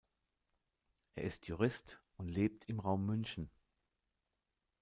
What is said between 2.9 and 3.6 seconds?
München.